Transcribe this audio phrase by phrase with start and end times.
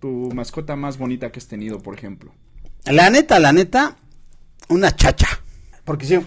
[0.00, 2.32] tu mascota más bonita que has tenido, por ejemplo?
[2.86, 3.96] La neta, la neta,
[4.68, 5.28] una chacha.
[5.84, 6.18] Porque si...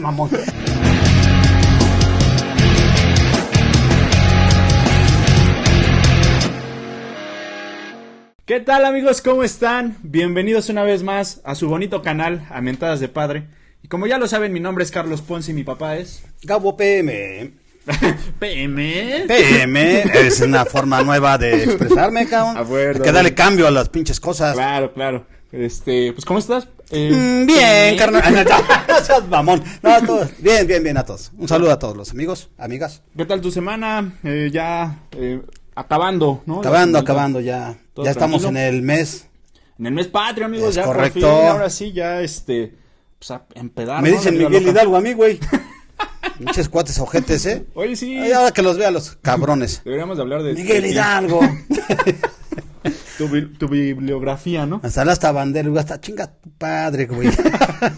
[0.00, 0.30] mamón.
[8.44, 9.20] ¿Qué tal amigos?
[9.20, 9.98] ¿Cómo están?
[10.02, 13.46] Bienvenidos una vez más a su bonito canal, a Mentadas de Padre.
[13.82, 16.24] Y como ya lo saben, mi nombre es Carlos Ponce y mi papá es...
[16.42, 17.52] Gabo PM.
[18.38, 19.24] PM.
[19.26, 22.56] PM es una forma nueva de expresarme, cabrón.
[22.64, 23.02] Acuerdo.
[23.02, 24.54] Hay que darle cambio a las pinches cosas.
[24.54, 25.26] Claro, claro.
[25.50, 26.68] Este, pues ¿cómo estás?
[26.90, 28.22] Eh, Mm, bien, carnal.
[28.88, 29.62] No, seas mamón.
[29.82, 30.30] No, a todos.
[30.38, 31.30] Bien, bien, bien a todos.
[31.38, 33.02] Un saludo a todos los amigos, amigas.
[33.16, 34.18] ¿Qué tal tu semana?
[34.24, 35.40] Eh, ya eh,
[35.74, 36.60] acabando, ¿no?
[36.60, 37.76] Acabando, acabando ya.
[37.96, 39.26] Ya estamos en el mes.
[39.78, 41.20] En el mes patrio, amigos, Es ya por correcto.
[41.20, 42.74] fin, ahora sí, ya este,
[43.18, 44.02] pues a empedar.
[44.02, 44.68] Me dicen Miguel.
[44.68, 45.38] Hidalgo a mí, güey.
[46.38, 47.66] Pinches cuates ojetes, ¿eh?
[47.74, 49.82] Oye, sí, Ay, ahora que los vea los cabrones.
[49.84, 50.54] deberíamos de hablar de...
[50.54, 50.86] Miguel.
[50.86, 51.40] Hidalgo.
[53.18, 54.80] Tu, bi- tu bibliografía, ¿no?
[54.84, 57.28] Hasta la hasta bandera, hasta chinga tu padre, güey.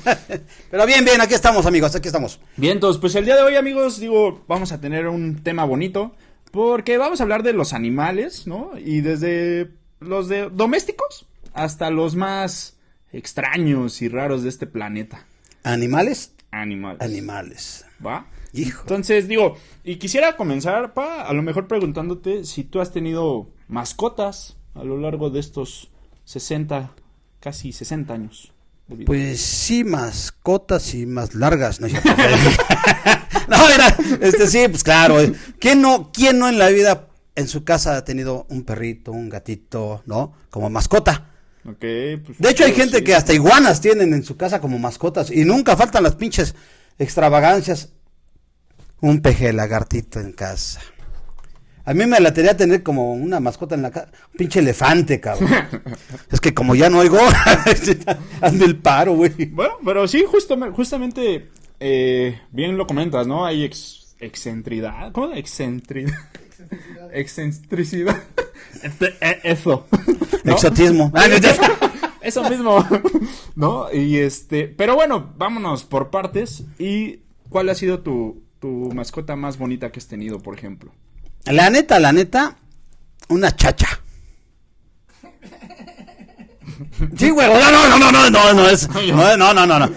[0.70, 2.40] Pero bien, bien, aquí estamos, amigos, aquí estamos.
[2.56, 6.16] Bien, entonces, pues el día de hoy, amigos, digo, vamos a tener un tema bonito,
[6.50, 8.70] porque vamos a hablar de los animales, ¿no?
[8.78, 12.78] Y desde los de domésticos hasta los más
[13.12, 15.26] extraños y raros de este planeta.
[15.62, 16.32] ¿Animales?
[16.50, 17.02] Animales.
[17.02, 17.84] Animales.
[18.04, 18.26] ¿Va?
[18.52, 18.82] Hijo.
[18.82, 24.56] Entonces, digo, y quisiera comenzar, pa, a lo mejor preguntándote si tú has tenido mascotas
[24.74, 25.90] a lo largo de estos
[26.24, 26.92] 60,
[27.40, 28.52] casi 60 años
[28.88, 29.04] de.
[29.04, 31.88] Pues sí, mascotas y más largas, ¿no?
[33.48, 35.20] no, era, este sí, pues claro.
[35.20, 35.32] eh.
[35.58, 39.28] ¿Quién no, quién no en la vida en su casa ha tenido un perrito, un
[39.28, 40.34] gatito, ¿no?
[40.50, 41.26] Como mascota.
[41.64, 41.84] Ok,
[42.24, 43.04] pues, De hecho, hay gente sí.
[43.04, 46.54] que hasta iguanas tienen en su casa como mascotas y nunca faltan las pinches
[47.00, 47.92] extravagancias.
[49.00, 50.80] Un peje lagartito en casa.
[51.86, 54.08] A mí me latería tener como una mascota en la casa.
[54.32, 55.50] Un pinche elefante, cabrón.
[56.30, 57.18] es que como ya no oigo,
[58.42, 59.46] ande el paro, güey.
[59.46, 61.48] Bueno, pero sí, justamente, justamente
[61.80, 63.46] eh, bien lo comentas, ¿no?
[63.46, 65.10] Hay ex, excentridad.
[65.12, 65.32] ¿Cómo?
[65.32, 66.18] Excentridad.
[67.12, 68.16] Excentricidad.
[68.82, 69.88] Este, eh, Eso.
[70.44, 70.52] ¿no?
[70.52, 71.12] Exotismo.
[72.22, 72.84] Eso mismo.
[73.54, 73.92] ¿No?
[73.92, 74.66] Y este.
[74.68, 76.64] Pero bueno, vámonos por partes.
[76.78, 80.92] ¿Y cuál ha sido tu, tu mascota más bonita que has tenido, por ejemplo?
[81.46, 82.56] La neta, la neta,
[83.28, 83.88] una chacha.
[87.16, 89.90] Sí, güey, no, no, no, no, no, no, no, es, no, no, no, no, no.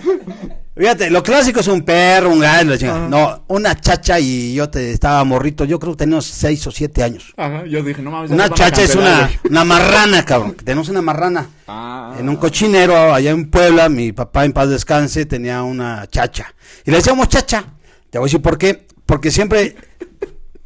[0.76, 2.76] Fíjate, lo clásico es un perro, un gallo,
[3.08, 7.04] no, una chacha y yo te estaba morrito, yo creo que teníamos seis o siete
[7.04, 7.32] años.
[7.38, 8.32] Ajá, yo dije, no mames.
[8.32, 11.48] Una chacha es una, una marrana, cabrón, tenemos una marrana.
[11.68, 16.54] Ah, En un cochinero allá en Puebla, mi papá en paz descanse tenía una chacha.
[16.86, 17.66] Y le decíamos chacha.
[18.10, 18.88] Te voy a decir por qué.
[19.06, 19.76] Porque siempre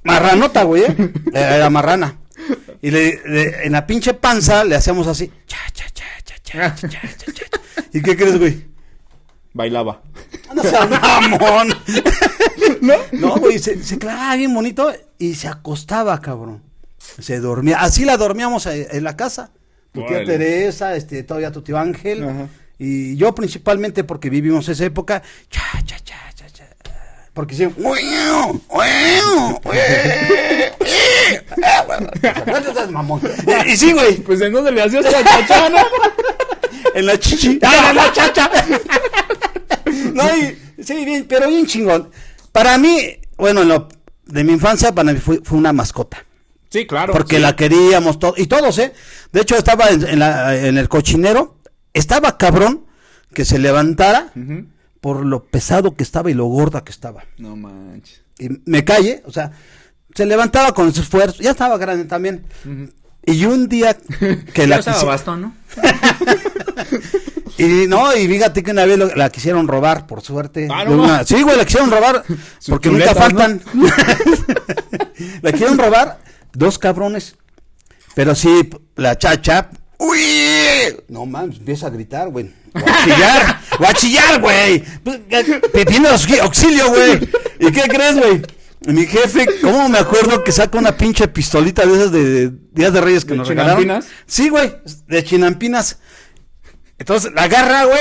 [0.04, 1.12] marranota, güey, ¿eh?
[1.34, 2.18] Era era marrana.
[2.82, 5.30] Y le, le- en la pinche panza le hacíamos así.
[5.48, 7.84] Cha, cha, cha, cha, cha, cha, cha, cha, cha.
[7.92, 8.68] ¿Y qué crees, güey?
[9.58, 10.02] Bailaba.
[10.54, 10.88] No seas
[11.30, 11.74] mamón.
[12.82, 12.94] ¿No?
[13.12, 16.62] No, güey, se, se clavaba bien bonito y se acostaba, cabrón.
[16.98, 17.80] Se dormía.
[17.82, 19.50] Así la dormíamos en la casa.
[19.92, 20.26] Tu tía Órale.
[20.26, 22.24] Teresa, este, todavía tu tío Ángel.
[22.24, 22.48] Ajá.
[22.78, 25.24] Y yo principalmente porque vivimos esa época.
[25.50, 26.66] Cha, cha, cha, cha, cha.
[27.34, 27.68] Porque sí.
[32.92, 33.22] mamón.
[33.66, 34.18] Y, y sí, güey.
[34.18, 35.86] Pues en dónde le hacías a la chachana.
[36.94, 37.60] En la chichi.
[37.62, 38.50] ¡Ah, en la chacha!
[40.18, 42.10] No, y- sí, bien, pero bien chingón.
[42.52, 42.98] Para mí,
[43.38, 43.88] bueno, en lo
[44.26, 46.24] de mi infancia, para mí fue, fue una mascota.
[46.70, 47.14] Sí, claro.
[47.14, 47.42] Porque sí.
[47.42, 48.94] la queríamos todos, y todos, ¿eh?
[49.32, 51.58] De hecho, estaba en, en la- en el cochinero,
[51.94, 52.86] estaba cabrón
[53.34, 54.32] que se levantara
[55.02, 57.24] por lo pesado que estaba y lo gorda que estaba.
[57.38, 58.22] No manches.
[58.40, 59.52] Y me calle, o sea,
[60.14, 62.44] se levantaba con su esfuerzo, ya estaba grande también.
[63.26, 63.96] Y un día
[64.54, 65.56] que la quisi- bastón, ¿no?
[67.58, 70.68] Y no, y fíjate que una vez lo- la quisieron robar, por suerte.
[70.72, 72.24] Ah, no una- Sí, güey, la quisieron robar,
[72.68, 73.62] porque nunca faltan.
[75.42, 76.20] la quisieron robar
[76.54, 77.36] dos cabrones.
[78.16, 79.70] Pero sí, la chacha.
[80.00, 80.20] ¡Uy!
[81.08, 82.52] No mames, empieza a gritar, güey.
[82.74, 84.84] A chillar, o a chillar, güey.
[85.74, 87.28] Pidiendo auxi- auxilio, güey.
[87.60, 88.42] ¿Y qué crees, güey?
[88.86, 93.02] Mi jefe, ¿cómo me acuerdo que saca una pinche pistolita de esas de, Días de
[93.02, 93.82] Reyes que ¿De nos regalaron?
[93.82, 94.12] chinampinas?
[94.28, 94.76] Sí, güey,
[95.08, 95.98] de chinampinas.
[97.00, 98.00] Entonces la agarra, güey,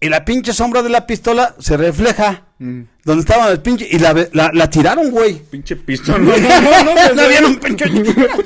[0.00, 2.82] y la pinche sombra de la pistola se refleja Mm.
[3.04, 5.40] donde estaba el pinche y la, la, la tiraron, güey.
[5.50, 6.24] Pinche pistón.
[6.24, 7.84] No, no, no, no, No un pinche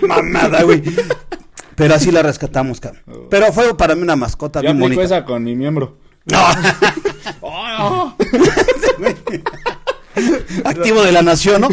[0.07, 0.83] mamada, güey.
[1.77, 3.03] Pero así la rescatamos, cabrón.
[3.31, 4.63] Pero fue para mí una mascota Oh.
[4.63, 5.03] Yo bien bonita.
[5.03, 5.99] esa con mi miembro.
[6.25, 6.39] No,
[7.43, 8.17] Oh,
[10.65, 11.69] activo de la nación, ¿no?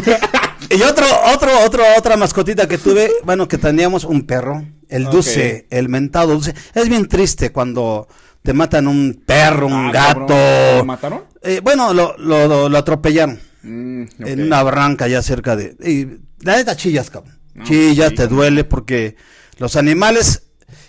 [0.70, 5.66] Y otro, otro, otro, otra mascotita que tuve, bueno, que teníamos un perro, el dulce,
[5.70, 6.54] el mentado dulce.
[6.74, 8.08] Es bien triste cuando
[8.42, 10.78] te matan un perro, un Ah, gato.
[10.78, 11.22] ¿Lo mataron?
[11.42, 15.74] Eh, bueno, lo, lo, lo- lo atropellaron Mm, en una barranca ya cerca de...
[15.84, 17.36] Y la neta chillas, cabrón.
[17.54, 19.16] No, chillas, sí, te duele porque
[19.58, 20.42] los animales...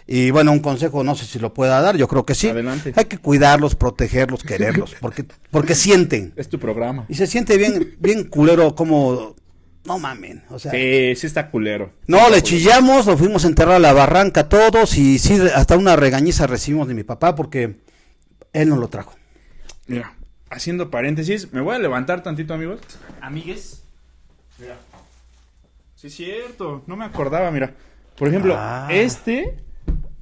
[0.05, 2.47] Y bueno, un consejo, no sé si lo pueda dar, yo creo que sí.
[2.49, 2.93] Adelante.
[2.95, 6.33] Hay que cuidarlos, protegerlos, quererlos, porque, porque sienten.
[6.37, 7.05] Es tu programa.
[7.09, 9.35] Y se siente bien, bien culero como...
[9.87, 10.71] No mamen, o sea...
[10.71, 11.91] Sí, sí está culero.
[12.07, 15.95] No, le chillamos, lo fuimos a enterrar a la barranca todos y sí, hasta una
[15.95, 17.77] regañiza recibimos de mi papá porque
[18.53, 19.15] él nos lo trajo.
[19.87, 20.13] Mira,
[20.49, 22.81] haciendo paréntesis, me voy a levantar tantito, amigos.
[23.21, 23.81] Amigues.
[24.59, 24.75] Mira.
[25.95, 26.83] Sí, es cierto.
[26.85, 27.73] No me acordaba, mira.
[28.17, 28.87] Por ejemplo, Ah.
[28.91, 29.57] este.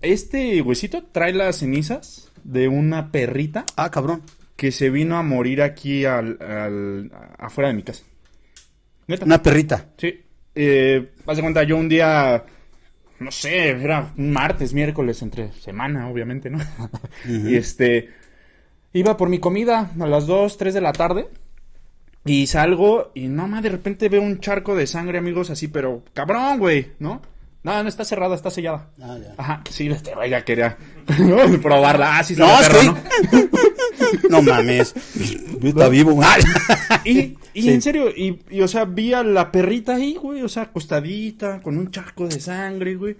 [0.01, 4.21] Este huesito trae las cenizas de una perrita Ah, cabrón.
[4.55, 8.03] que se vino a morir aquí al, al- afuera de mi casa.
[9.07, 9.25] Neta.
[9.25, 9.85] Una perrita.
[9.97, 10.21] Sí.
[10.55, 12.43] Eh, haz de cuenta, yo un día,
[13.19, 16.59] no sé, era un martes, miércoles, entre semana, obviamente, ¿no?
[17.27, 18.09] Y este,
[18.93, 21.27] iba por mi comida a las 2, 3 de la tarde.
[22.27, 26.03] Y salgo y no más de repente veo un charco de sangre, amigos, así, pero
[26.13, 27.21] cabrón, güey, ¿no?
[27.61, 28.89] No, no está cerrada, está sellada.
[29.01, 29.33] Ah, ya.
[29.37, 30.77] Ajá, sí, este güey ya quería
[31.19, 31.37] ¿no?
[31.61, 32.17] probarla.
[32.17, 33.49] Ah, sí, No, sabe es perro, ¿no?
[34.29, 34.93] No mames.
[35.63, 36.19] Está vivo.
[37.03, 37.69] Y, y Sí.
[37.69, 41.61] en serio, y, y, o sea, vi a la perrita ahí, güey, o sea, acostadita,
[41.61, 43.15] con un charco de sangre, güey.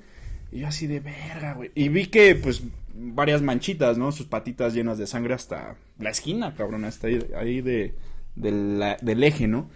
[0.51, 1.71] Y yo así de verga, güey.
[1.75, 2.63] Y vi que, pues,
[2.93, 4.11] varias manchitas, ¿no?
[4.11, 7.93] Sus patitas llenas de sangre hasta la esquina, cabrón, hasta ahí, ahí de,
[8.35, 9.69] de la- del eje, ¿no?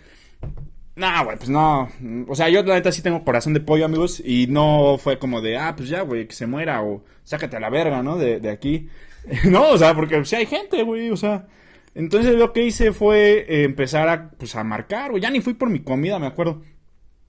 [0.95, 1.89] No, güey, pues no.
[2.27, 4.21] O sea, yo la neta sí tengo corazón de pollo, amigos.
[4.23, 7.59] Y no fue como de, ah, pues ya, güey, que se muera o sácate a
[7.61, 8.17] la verga, ¿no?
[8.17, 8.89] De, de aquí.
[9.49, 11.47] no, o sea, porque sí hay gente, güey, o sea.
[11.95, 15.21] Entonces lo que hice fue eh, empezar a, pues, a marcar, güey.
[15.21, 16.61] Ya ni fui por mi comida, me acuerdo.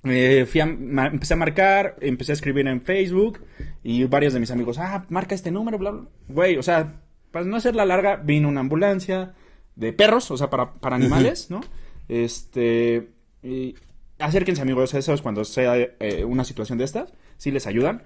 [0.05, 3.41] Eh, fui a, empecé a marcar, empecé a escribir en Facebook
[3.83, 6.05] y varios de mis amigos, ah, marca este número, bla, bla.
[6.29, 7.01] Güey, o sea,
[7.31, 9.35] para no hacer la larga, vino una ambulancia
[9.77, 11.61] de perros, o sea, para, para animales, ¿no?
[12.09, 13.09] Este,
[13.43, 13.75] y
[14.19, 18.03] acérquense amigos, eso es cuando sea eh, una situación de estas, sí les ayudan.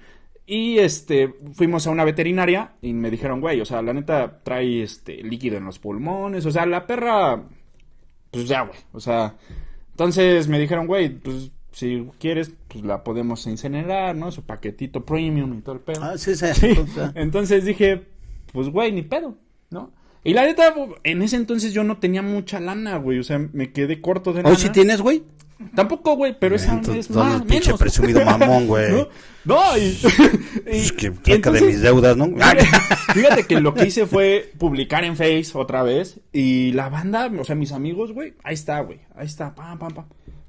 [0.46, 4.82] Y este, fuimos a una veterinaria y me dijeron, güey, o sea, la neta trae
[4.82, 7.43] este líquido en los pulmones, o sea, la perra,
[8.31, 9.37] pues ya, güey, o sea,
[9.93, 14.31] entonces me dijeron, güey, pues si quieres, pues la podemos incinerar, ¿no?
[14.31, 16.05] Su paquetito premium y todo el pedo.
[16.05, 16.44] Ah, sí, sí.
[16.79, 18.06] O Entonces dije,
[18.52, 19.37] pues güey, ni pedo,
[19.70, 19.93] ¿no?
[20.23, 20.75] Y la neta,
[21.05, 24.43] en ese entonces yo no tenía mucha lana, güey, o sea, me quedé corto de
[24.43, 24.50] lana.
[24.50, 25.23] Hoy sí tienes, güey.
[25.75, 27.81] Tampoco, güey, pero esa Entonces, es más, el pinche menos.
[27.81, 28.93] presumido mamón, güey.
[28.93, 29.09] ¿No?
[29.45, 29.81] No, y...
[30.73, 32.27] y- Es que de mis deudas, ¿no?
[33.15, 37.45] Fíjate, que lo que hice fue publicar en Face otra vez y la banda, o
[37.45, 40.05] sea, mis amigos, güey, ahí está, güey, ahí está, pam, pam, pam.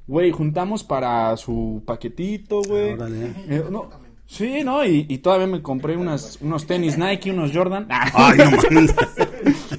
[0.07, 2.93] Güey, juntamos para su paquetito, güey.
[2.93, 3.33] Órale.
[3.49, 3.89] Eh, no,
[4.27, 4.85] sí, ¿no?
[4.85, 7.87] Y, y todavía me compré unas, unos tenis Nike, unos Jordan.
[7.89, 8.93] Ay, no mames.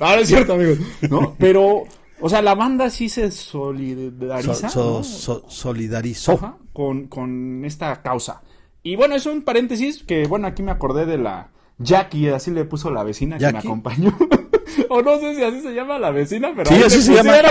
[0.00, 0.78] No es cierto, amigos.
[1.08, 1.37] ¿No?
[1.38, 1.84] Pero,
[2.20, 4.68] o sea, la banda sí se solidariza.
[4.68, 5.04] So- so- ¿no?
[5.04, 6.32] so- solidarizó.
[6.32, 8.42] Ajá, con, con esta causa.
[8.82, 12.64] Y bueno, es un paréntesis que, bueno, aquí me acordé de la Jackie, así le
[12.64, 13.66] puso la vecina que me ¿Jackie?
[13.68, 14.16] acompañó.
[14.88, 16.70] o no sé si así se llama la vecina, pero...
[16.70, 17.34] Sí, así se llama.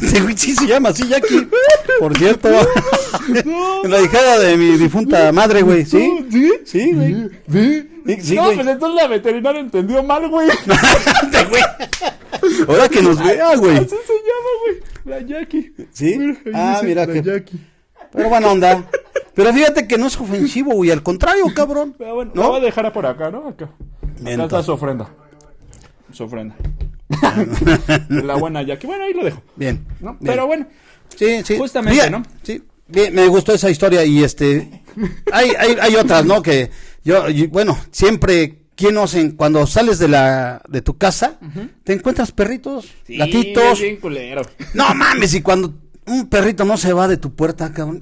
[0.00, 1.48] Sí, sí se llama así, Jackie.
[2.00, 2.48] Por cierto.
[3.84, 5.84] La hijada de mi difunta madre, güey.
[5.86, 6.26] ¿Sí?
[6.30, 6.52] ¿Sí?
[6.64, 7.30] Sí, güey.
[7.50, 7.93] ¿Sí?
[8.20, 8.56] Sí, no, güey.
[8.56, 10.48] pues entonces la veterinaria entendió mal, güey.
[12.68, 13.76] Ahora que nos vea, güey.
[13.78, 14.76] Así se llama, güey.
[15.04, 15.72] La Jackie.
[15.92, 16.18] ¿Sí?
[16.52, 17.58] Ah, mira la que- Jackie.
[18.12, 18.84] Pero buena onda.
[19.34, 20.90] Pero fíjate que no es ofensivo, güey.
[20.90, 21.94] Al contrario, cabrón.
[21.98, 22.42] Pero bueno, ¿No?
[22.42, 23.48] la voy a dejar por acá, ¿no?
[23.48, 23.70] Acá.
[24.20, 25.08] Acá está su ofrenda.
[26.12, 26.54] Su ofrenda.
[28.08, 28.86] la buena Jackie.
[28.86, 29.42] Bueno, ahí lo dejo.
[29.56, 29.84] Bien.
[30.00, 30.12] ¿no?
[30.12, 30.18] bien.
[30.24, 30.66] Pero bueno.
[31.16, 31.56] Sí, sí.
[31.56, 32.22] Justamente, Bien, ¿no?
[32.42, 32.62] Sí.
[32.86, 34.82] Bien, me gustó esa historia y este
[35.32, 36.42] hay, hay, hay otras, ¿no?
[36.42, 36.70] Que
[37.04, 41.38] yo, y, bueno, siempre ¿quién no se- cuando sales de la de tu casa
[41.84, 43.80] te encuentras perritos, gatitos.
[43.80, 44.42] bien culero.
[44.74, 45.74] No mames, y cuando
[46.06, 48.00] un perrito no se va de tu puerta, cabrón,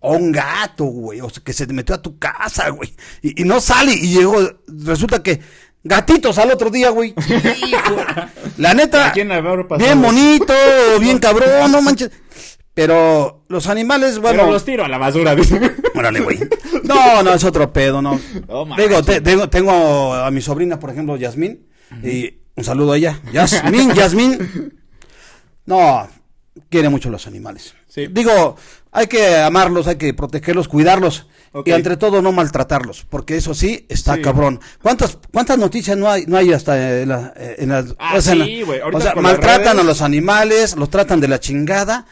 [0.00, 3.42] o un gato, güey, o sea, que se te metió a tu casa, güey, y,
[3.42, 4.36] y no sale y llegó,
[4.68, 5.40] resulta que
[5.82, 7.14] gatitos al otro día, güey.
[8.58, 10.54] La neta, ¿A quién le habrá pasado bien bonito,
[11.00, 12.10] bien cabrón, no manches.
[12.74, 15.58] Pero los animales, bueno, Pero los tiro a la basura, dice.
[15.98, 16.38] Órale, güey.
[16.84, 18.18] No, no, es otro pedo, no.
[18.48, 18.88] No manches.
[18.88, 21.66] Digo, te- tengo, tengo a mi sobrina, por ejemplo, Yasmín,
[22.02, 23.20] y un saludo a ella.
[23.32, 24.72] Yasmín, Yasmín.
[25.66, 26.08] No,
[26.70, 27.74] quiere mucho los animales.
[27.88, 28.06] Sí.
[28.10, 28.56] Digo,
[28.92, 31.26] hay que amarlos, hay que protegerlos, cuidarlos.
[31.64, 34.22] Y entre todo no maltratarlos, porque eso sí está Sí.
[34.22, 34.60] cabrón.
[34.82, 38.34] ¿Cuántas cuántas noticias no hay no hay hasta en, la- en las Ah, o sea,
[38.34, 39.78] sí, o maltratan redes.
[39.80, 42.06] a los animales, los tratan de la chingada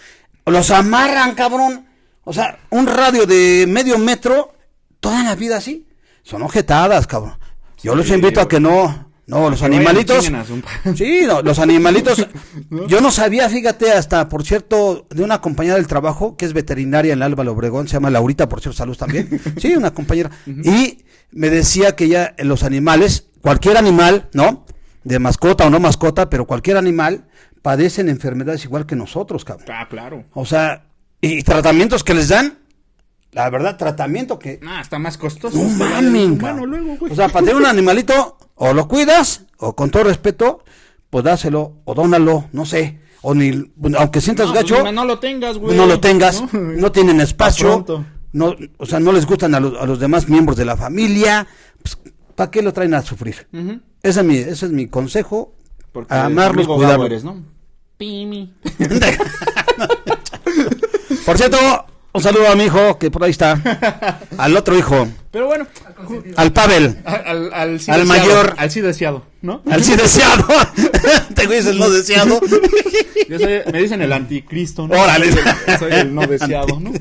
[0.46, 1.85] los amarran, cabrón.
[2.28, 4.52] O sea, un radio de medio metro,
[4.98, 5.86] toda la vida así.
[6.24, 7.38] Son ojetadas, cabrón.
[7.80, 10.28] Yo los invito a que no, no, los animalitos.
[10.96, 12.26] Sí, no, los animalitos.
[12.88, 17.12] Yo no sabía, fíjate, hasta, por cierto, de una compañera del trabajo que es veterinaria
[17.12, 19.40] en Álvaro Obregón, se llama Laurita, por cierto, salud también.
[19.58, 20.32] Sí, una compañera.
[20.46, 24.66] Y me decía que ya en los animales, cualquier animal, ¿no?
[25.04, 27.28] De mascota o no mascota, pero cualquier animal,
[27.62, 29.68] padecen enfermedades igual que nosotros, cabrón.
[29.70, 30.24] Ah, claro.
[30.34, 30.85] O sea,
[31.20, 32.58] y tratamientos que les dan,
[33.32, 35.58] la verdad, tratamiento que Ah, está más costoso.
[35.58, 37.12] no luego, güey.
[37.12, 40.64] O sea, para tener un animalito, o lo cuidas, o con todo respeto,
[41.10, 43.00] pues dáselo, o dónalo, no sé.
[43.22, 45.76] O ni, aunque sientas no, gacho, pues, no lo tengas, güey.
[45.76, 47.84] no lo tengas, no, tienen espacio,
[48.32, 51.46] no, o sea, no les gustan a los, a los demás miembros de la familia,
[51.82, 51.98] pues,
[52.36, 53.48] ¿para qué lo traen a sufrir?
[54.02, 55.56] Ese es mi, ese es mi consejo,
[55.92, 57.24] Porque amarlos, cuidarlos.
[57.24, 57.42] ¿no?
[57.96, 58.54] Pimi.
[61.26, 61.58] Por cierto,
[62.12, 65.66] un saludo a mi hijo, que por ahí está, al otro hijo, Pero bueno,
[66.36, 66.98] al Pavel.
[67.04, 68.54] al, al, al sí Al deseado, mayor.
[68.56, 69.62] Al sí deseado, ¿no?
[69.70, 70.46] Al sí deseado.
[71.34, 72.40] Te güey es el no deseado.
[73.28, 74.94] Yo soy- me dicen el anticristo, ¿no?
[75.00, 75.32] Órale.
[75.32, 76.92] Soy el, soy el no deseado, ¿no?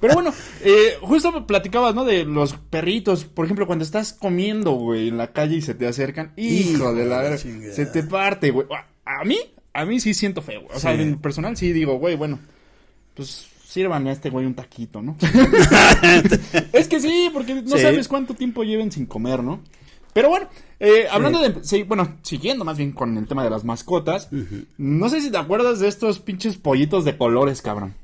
[0.00, 0.32] Pero bueno,
[0.62, 2.04] eh, justo platicabas, ¿no?
[2.04, 3.24] De los perritos.
[3.24, 6.32] Por ejemplo, cuando estás comiendo, güey, en la calle y se te acercan.
[6.36, 7.38] Hijo de la verga.
[7.38, 7.74] chingada.
[7.74, 8.66] Se te parte, güey.
[8.70, 9.36] A a mí,
[9.74, 10.76] a mí sí siento feo, güey.
[10.76, 11.02] O sea, Sí.
[11.02, 12.38] en personal sí digo, güey, bueno,
[13.14, 15.16] pues sírvanme a este güey un taquito, ¿no?
[16.72, 17.82] es que sí, porque no Sí.
[17.82, 19.60] sabes cuánto tiempo lleven sin comer, ¿no?
[20.12, 20.46] Pero bueno,
[20.78, 24.28] eh, hablando de, sí, bueno, siguiendo más bien con el tema de las mascotas,
[24.76, 27.94] no sé si te acuerdas de estos pinches pollitos de colores, cabrón.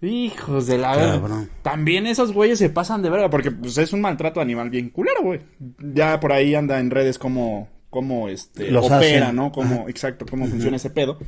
[0.00, 1.46] Hijos de la verga.
[1.62, 5.22] También esos güeyes se pasan de verga, porque pues es un maltrato animal bien culero,
[5.22, 5.40] güey.
[5.78, 9.36] Ya por ahí anda en redes como, como este, Los opera, hacen.
[9.36, 9.52] ¿no?
[9.52, 11.18] Como, exacto, cómo funciona ese pedo.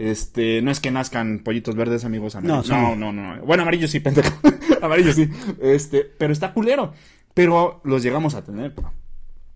[0.00, 2.70] Este, no es que nazcan pollitos verdes, amigos amarillos.
[2.70, 4.34] No, No, no, no, Bueno, amarillos sí, pendejo.
[4.82, 5.28] amarillos sí.
[5.60, 6.94] Este, pero está culero.
[7.34, 8.72] Pero los llegamos a tener.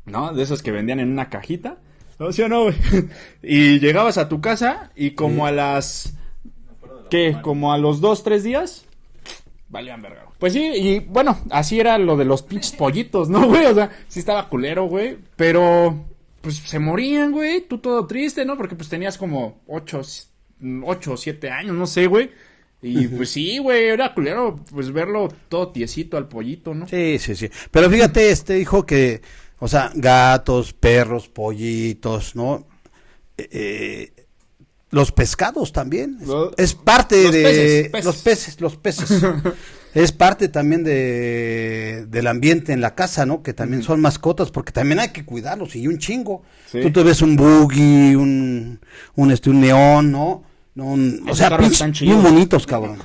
[0.04, 0.34] ¿no?
[0.34, 1.78] De esos que vendían en una cajita.
[2.18, 2.30] ¿No?
[2.30, 2.74] ¿Sí o no, güey?
[3.42, 6.14] Y llegabas a tu casa y como a las...
[7.08, 7.38] ¿Qué?
[7.40, 8.84] Como a los dos, tres días...
[9.70, 10.26] Valían verga.
[10.38, 13.64] Pues sí, y bueno, así era lo de los pinches pollitos, ¿no, güey?
[13.64, 15.16] O sea, sí estaba culero, güey.
[15.36, 16.04] Pero,
[16.42, 17.62] pues se morían, güey.
[17.62, 18.58] Tú todo triste, ¿no?
[18.58, 20.02] Porque pues tenías como ocho,
[20.84, 22.30] ocho o siete años, no sé, güey.
[22.86, 26.86] Y pues sí, güey, era culero, pues verlo todo tiesito al pollito, ¿no?
[26.86, 27.48] Sí, sí, sí.
[27.70, 29.22] Pero fíjate, este hijo que,
[29.58, 32.66] o sea, gatos, perros, pollitos, ¿no?
[33.38, 34.12] Eh, eh,
[34.90, 36.18] los pescados también.
[36.58, 38.04] Es, parte los de peces, peces.
[38.04, 38.76] los peces, los
[39.16, 39.22] peces.
[39.94, 43.42] es parte también de del ambiente en la casa, ¿no?
[43.42, 46.42] Que también son mascotas, porque también hay que cuidarlos y un chingo.
[46.70, 46.82] Sí.
[46.82, 48.78] Tú te ves un buggy, un,
[49.14, 50.44] un este, un neón, ¿no?
[50.74, 52.22] No, un- o Esos sea, pinches están chidos.
[52.22, 52.98] bonitos, cabrón.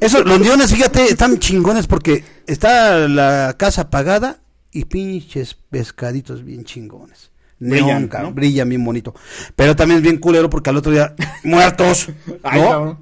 [0.00, 4.40] Eso, los leones, fíjate, están chingones porque está la casa apagada
[4.72, 7.30] y pinches pescaditos bien chingones.
[7.58, 8.34] Neón, Brillan, cabrón, ¿no?
[8.34, 9.14] brillan bien bonito.
[9.56, 11.14] Pero también es bien culero porque al otro día
[11.44, 12.08] muertos,
[12.42, 12.68] Ay, ¿no?
[12.70, 12.98] cabrón.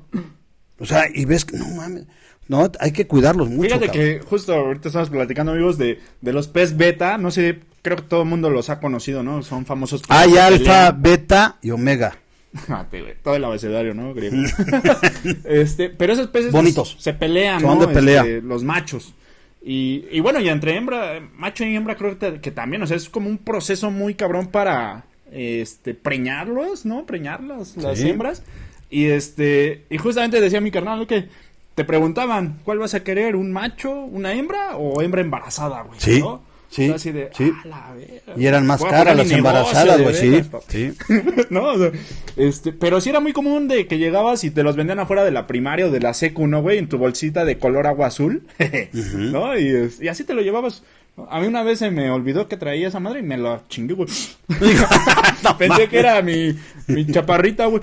[0.81, 2.05] O sea, y ves que, no mames,
[2.49, 3.63] no, hay que cuidarlos mucho.
[3.69, 4.05] Fíjate cabrón.
[4.05, 7.19] que justo ahorita estamos platicando, amigos, de, de los pez beta.
[7.19, 9.43] No sé, creo que todo el mundo los ha conocido, ¿no?
[9.43, 10.03] Son famosos.
[10.09, 12.17] Hay alfa, beta y omega.
[12.91, 14.15] Güey, Todo el abecedario, ¿no?
[14.15, 14.37] Griego.
[15.45, 16.51] este, pero esos peces.
[16.51, 16.97] pues, Bonitos.
[16.99, 17.87] se pelean, Son ¿no?
[17.87, 18.23] de pelea.
[18.23, 19.15] Este, los machos.
[19.63, 22.97] Y, y bueno, y entre hembra, macho y hembra creo que, que también, o sea,
[22.97, 27.05] es como un proceso muy cabrón para, este, preñarlos, ¿no?
[27.05, 28.09] Preñarlas, las Sí.
[28.09, 28.43] hembras.
[28.91, 31.29] Y este, y justamente decía mi carnal que
[31.75, 33.37] te preguntaban, ¿cuál vas a querer?
[33.37, 36.01] ¿Un macho, una hembra o hembra embarazada, güey?
[36.01, 36.43] Sí, ¿no?
[36.71, 37.53] Sí, así de, sí.
[37.73, 37.95] "Ah,
[38.27, 40.65] la Y eran más caras las embarazadas, güey, sí, veras, papá".
[40.69, 40.93] sí.
[41.51, 41.65] ¿no?
[41.73, 41.93] O sea,
[42.37, 45.31] este, pero sí era muy común de que llegabas y te los vendían afuera de
[45.31, 46.79] la primaria o de la secu, ¿no, güey?
[46.79, 48.43] En tu bolsita de color agua azul,
[49.15, 49.59] ¿no?
[49.59, 50.83] Y, así te lo llevabas.
[51.31, 53.95] A mí una vez se me olvidó que traía esa madre y me la chingué,
[53.95, 54.09] güey.
[55.59, 56.57] Pensé que era mi,
[56.87, 57.83] mi chaparrita, güey.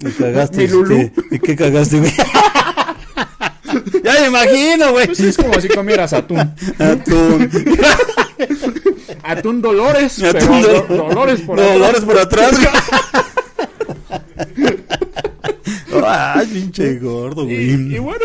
[0.00, 1.10] Y cagaste, Mi Lulú.
[1.30, 2.12] ¿Y qué cagaste, güey?
[4.04, 5.06] ya me imagino, güey.
[5.06, 6.38] Pues es como si comieras atún.
[6.78, 7.50] Atún.
[9.22, 12.04] Atún Dolores, Atún pero Dol- do- Dolores por Dolores atrás.
[12.04, 12.58] por atrás.
[16.02, 17.94] Ay, pinche gordo, güey.
[17.94, 18.24] y bueno,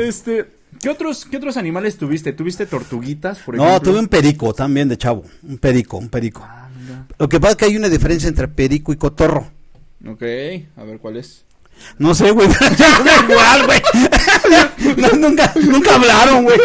[0.00, 0.46] este,
[0.80, 2.32] ¿qué otros, ¿qué otros animales tuviste?
[2.32, 3.90] ¿Tuviste tortuguitas, por No, ejemplo?
[3.90, 5.24] tuve un perico también de chavo.
[5.42, 6.42] Un perico, un perico.
[6.44, 6.68] Ah.
[7.18, 9.48] Lo que pasa es que hay una diferencia entre perico y cotorro.
[10.06, 10.22] Ok,
[10.76, 11.44] a ver cuál es.
[11.98, 12.48] No sé, güey.
[12.58, 13.82] pero igual, güey.
[15.18, 16.58] Nunca, nunca hablaron, güey.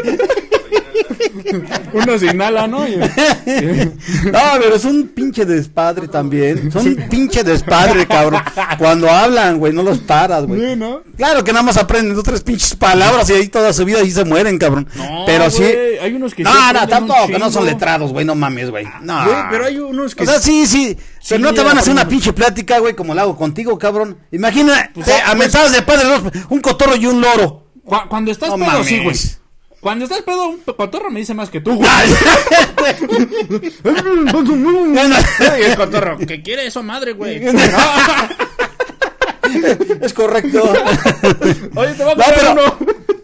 [1.94, 2.86] Uno se inhala, ¿no?
[2.88, 6.72] No, pero es un pinche despadre también.
[6.72, 8.42] Son un pinche despadre, cabrón.
[8.78, 10.60] Cuando hablan, güey, no los paras, güey.
[10.62, 11.02] Sí, ¿no?
[11.18, 14.12] Claro que nada más aprenden dos, tres pinches palabras y ahí toda su vida y
[14.12, 14.88] se mueren, cabrón.
[14.96, 15.64] No, pero sí.
[15.64, 18.86] hay unos que No, no, tampoco, que no son letrados, güey, no mames, güey.
[19.02, 19.24] No.
[19.26, 20.98] Güey, pero hay unos que O sea, sí, sí.
[21.20, 23.78] Sí, pero no te van a hacer una pinche plática, güey, como la hago contigo,
[23.78, 24.18] cabrón.
[24.32, 27.68] Imagina, Pues, ah, a pues- mensajes de padre, dos, un cotorro y un loro.
[27.86, 28.88] Cu- cuando estás No pedo, mames.
[28.88, 29.16] sí, güey.
[29.84, 31.88] Cuando estás pedo, un cotorro me dice más que tú, güey.
[35.60, 37.42] Y el cotorro, ¿qué quiere eso, madre, güey?
[40.02, 40.64] es correcto.
[41.76, 42.78] Oye, te va a No, pero, uno.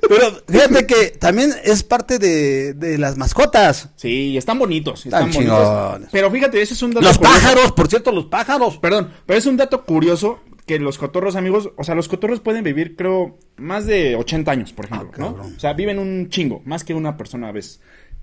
[0.08, 3.90] pero fíjate que también es parte de, de las mascotas.
[3.96, 5.06] Sí, están bonitos.
[5.06, 6.10] Están, Están bonitos.
[6.12, 7.40] Pero fíjate, ese es un dato Los curioso.
[7.40, 8.78] pájaros, por cierto, los pájaros.
[8.78, 10.40] Perdón, pero es un dato curioso
[10.70, 14.72] que los cotorros, amigos, o sea, los cotorros pueden vivir, creo, más de 80 años,
[14.72, 15.56] por ejemplo, Ah, ¿no?
[15.56, 17.82] O sea, viven un chingo, más que una persona a veces.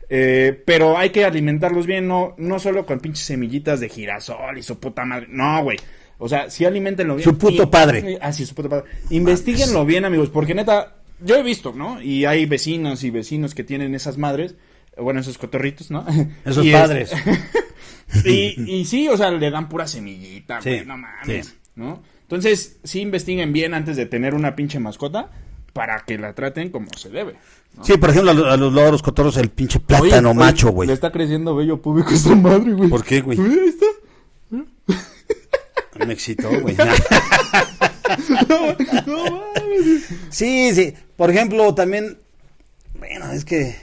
[0.09, 4.63] Eh, pero hay que alimentarlos bien, no, no solo con pinches semillitas de girasol y
[4.63, 5.27] su puta madre.
[5.29, 5.79] No, güey.
[6.19, 7.25] O sea, sí alimentenlo bien.
[7.25, 8.19] Su puto Y- padre.
[8.23, 8.85] Ah, sí, su puto padre.
[9.11, 12.01] Investíguenlo bien, amigos, porque neta, yo he visto, ¿no?
[12.01, 14.55] Y hay vecinos y vecinos que tienen esas madres,
[14.97, 16.07] bueno, esos cotorritos, ¿no?
[16.47, 17.13] Esos Y es- padres.
[18.25, 21.53] y, y sí, o sea, le dan pura semillita, Sí, güey, no mames, sí.
[21.75, 22.03] ¿no?
[22.27, 25.31] Entonces, sí investiguen bien antes de tener una pinche mascota
[25.73, 27.37] para que la traten como se debe.
[27.83, 30.87] Sí, por ejemplo, a los, a los loros, cotorros, el pinche plátano Oye, macho, güey.
[30.89, 32.89] Le está creciendo bello público a esta madre, güey.
[32.89, 33.39] ¿Por qué, güey?
[33.39, 33.87] Ahí está.
[36.07, 36.77] Me excitó, güey.
[38.49, 38.75] No
[39.31, 40.07] mames.
[40.31, 40.95] Sí, sí.
[41.17, 42.19] Por ejemplo, también,
[42.99, 43.77] bueno, es que,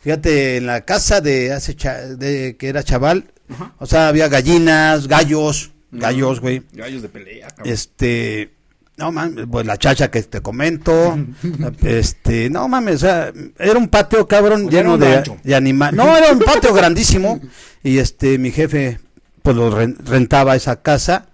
[0.00, 3.30] fíjate, en la casa de hace cha- de que era chaval,
[3.78, 6.62] o sea, había gallinas, gallos, gallos, güey.
[6.72, 7.72] Gallos de pelea, cabrón.
[7.72, 8.50] Este,
[8.96, 11.18] no mames, pues la chacha que te comento,
[11.82, 14.98] este, no mames, o sea, era un patio cabrón O sea, era lleno
[15.42, 15.96] de, animales.
[15.96, 17.40] No, era un patio grandísimo
[17.82, 19.00] y este, mi jefe,
[19.42, 21.26] pues lo ren- rentaba esa casa,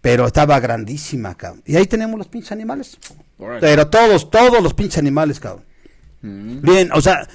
[0.00, 1.62] pero estaba grandísima, cabrón.
[1.66, 2.98] Y ahí tenemos los pinches animales.
[3.38, 3.60] Órale.
[3.60, 5.64] Pero todos, todos los pinches animales, cabrón.
[6.22, 6.60] Mm.
[6.62, 7.28] Bien, o sea,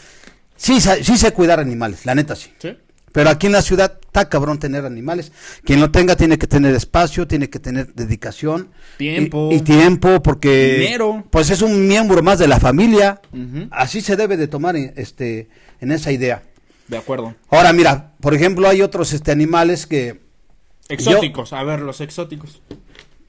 [0.55, 2.51] sí, sí sé cuidar animales, la neta sí.
[2.59, 2.77] ¿Sí?
[3.11, 5.31] Pero aquí en la ciudad está cabrón tener animales.
[5.63, 8.69] Quien lo tenga tiene que tener espacio, tiene que tener dedicación.
[8.97, 9.49] Tiempo.
[9.51, 10.77] Y, y tiempo, porque.
[10.79, 11.23] Dinero.
[11.29, 13.21] Pues es un miembro más de la familia.
[13.71, 16.43] Así se debe de tomar en- este, en esa idea.
[16.87, 17.35] De acuerdo.
[17.49, 20.21] Ahora, mira, por ejemplo, hay otros este, animales que.
[20.89, 22.61] Exóticos, a ver, los exóticos.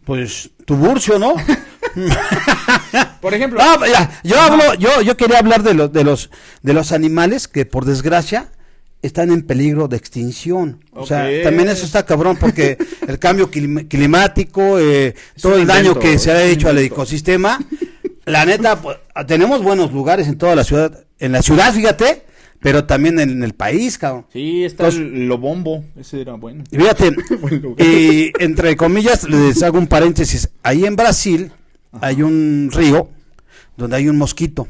[0.04, 1.34] Pues, tu burcio, ¿no?
[3.20, 3.86] Por ejemplo, No,
[4.24, 6.30] yo hablo, yo, yo quería hablar de los, de los,
[6.62, 8.50] de los animales que por desgracia
[9.02, 10.84] están en peligro de extinción.
[10.92, 15.98] O sea, también eso está cabrón porque el cambio clim- climático, eh, todo el daño
[15.98, 17.58] que se ha hecho al ecosistema,
[18.24, 22.22] la neta, pues, tenemos buenos lugares en toda la ciudad, en la ciudad, fíjate,
[22.60, 24.26] pero también en el país, cabrón.
[24.32, 25.84] sí, está Entonces- el Lobombo.
[25.98, 26.62] Ese era bueno.
[26.70, 27.10] Y fíjate,
[27.78, 30.48] y entre comillas, les hago un paréntesis.
[30.62, 31.50] Ahí en Brasil
[32.00, 33.08] hay un río
[33.76, 34.68] donde hay un mosquito.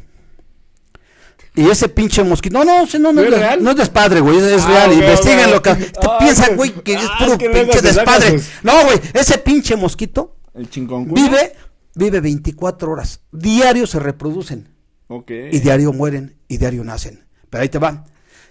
[1.55, 4.62] Y ese pinche mosquito, no, no, no, no, ¿Es no es despadre, güey, es, es
[4.62, 5.62] Ah, real, ok, investiguenlo, ok.
[5.62, 5.88] cabrón.
[5.93, 8.38] Te Ah, piensa, que- güey, que es ah, puro que pinche despadre.
[8.38, 11.12] sus- No, güey, ese pinche mosquito El chingón.
[11.12, 11.53] vive,
[11.95, 13.21] vive 24 horas.
[13.33, 14.69] Diario se reproducen.
[15.09, 15.31] Ok.
[15.51, 17.27] Y diario mueren y diario nacen.
[17.51, 18.07] Pero ahí te va.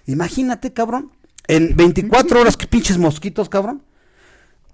[0.06, 1.10] Imagínate, cabrón.
[1.48, 3.82] En 24 horas, que pinches mosquitos, cabrón.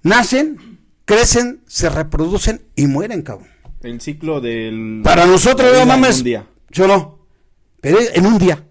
[0.03, 3.49] Nacen, crecen, se reproducen y mueren, cabrón.
[3.83, 5.01] El ciclo del.
[5.03, 6.23] Para nosotros, no mames.
[6.71, 7.18] Yo no.
[7.81, 8.65] Pero en un día.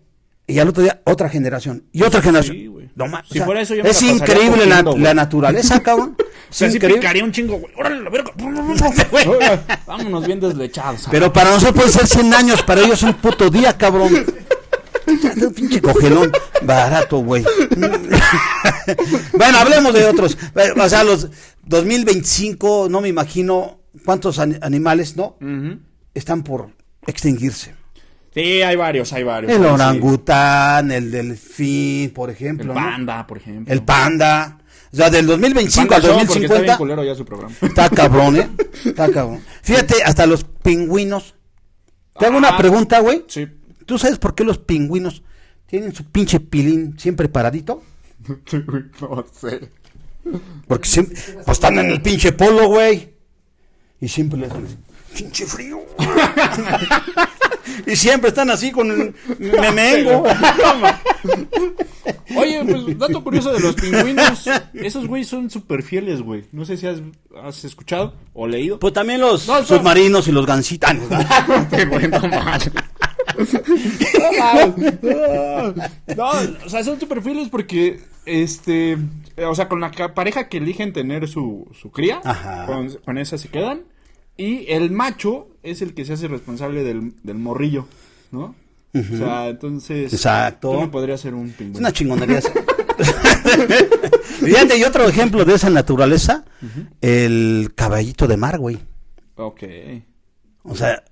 [0.50, 1.84] Y al otro día, otra generación.
[1.92, 2.56] Y otra generación.
[2.56, 2.90] Sí, güey.
[2.96, 3.06] no.
[3.30, 6.16] Si fuera eso, yo me es la increíble la, la naturaleza, cabrón.
[6.20, 7.02] O sea, sí increíble.
[7.02, 7.74] picaría un chingo, güey.
[7.78, 8.32] Órale, la verga.
[9.86, 11.08] Vámonos bien deslechados.
[11.12, 14.26] Pero para nosotros puede ser 100 años, para ellos un puto día, cabrón.
[15.56, 16.32] Pinche cogelón
[16.64, 17.44] barato, güey.
[19.34, 20.38] bueno, hablemos de otros.
[20.80, 21.28] O sea, los
[21.64, 25.38] 2025, no me imagino cuántos an- animales, ¿no?
[26.14, 26.70] Están por
[27.06, 27.76] extinguirse.
[28.38, 29.52] Sí, hay varios, hay varios.
[29.52, 29.66] El Sí.
[29.68, 32.68] orangután, el delfín, por El ejemplo.
[32.74, 32.74] ¿no?
[32.76, 33.74] panda, por ejemplo.
[33.74, 34.60] El panda.
[34.94, 36.78] O sea, del 2025 Panda al Show, porque está bien 2050.
[36.78, 37.54] culero ya su programa.
[37.62, 38.50] Está cabrón, ¿eh?
[38.86, 39.42] Está cabrón.
[39.64, 41.36] Fíjate, hasta los pingüinos.
[42.20, 42.58] Te hago una Ah.
[42.58, 43.24] pregunta, güey.
[43.28, 43.48] Sí.
[43.86, 45.24] ¿Tú sabes por qué los pingüinos
[45.66, 47.84] tienen su pinche pilín siempre paradito?
[49.02, 49.70] no sé.
[50.68, 53.14] Porque siempre, pues están en el pinche polo, güey.
[54.00, 54.78] Y siempre les así,
[55.16, 55.80] pinche frío.
[57.86, 60.24] y siempre están así con el memengo.
[62.36, 64.48] Oye, pues dato curioso de los pingüinos.
[64.74, 66.46] Esos güey son súper fieles, güey.
[66.52, 67.00] No sé si has,
[67.44, 68.80] has escuchado o leído.
[68.80, 70.46] Pues también los No, son- submarinos y los
[71.86, 72.20] güey, no
[76.16, 76.30] no,
[76.66, 78.98] o sea, son súper fieles porque, este,
[79.46, 82.22] o sea, con la pareja que eligen tener su, su cría,
[83.06, 83.82] con esa se quedan.
[84.38, 87.88] Y el macho es el que se hace responsable del, del morrillo,
[88.32, 88.56] ¿no?
[88.94, 90.12] O sea, entonces...
[90.12, 90.70] Exacto.
[90.72, 91.80] ¿Cómo podría ser un Es pingüino?
[91.80, 92.42] una chingonería.
[94.40, 96.46] Fíjate, y otro ejemplo de esa naturaleza,
[97.02, 98.80] el caballito de mar, güey.
[99.36, 99.64] Ok.
[100.64, 101.04] O sea,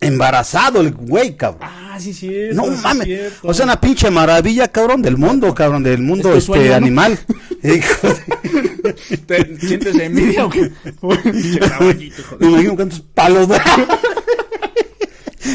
[0.00, 1.62] embarazado el güey, cabrón.
[1.70, 2.30] Ah, sí, sí.
[2.52, 3.32] No mames.
[3.42, 7.18] O sea, una pinche maravilla, cabrón, del mundo, cabrón, del mundo este animal.
[7.62, 7.82] De-
[9.26, 10.70] ¿Te sientes envidia o qué?
[12.38, 13.48] Me imagino cuántos palos.
[13.48, 13.62] da.